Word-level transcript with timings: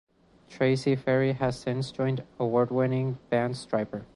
Tracy 0.49 0.95
Ferrie 0.95 1.33
has 1.33 1.59
since 1.59 1.91
joined 1.91 2.23
award-winning 2.39 3.19
band 3.29 3.53
Stryper. 3.53 4.05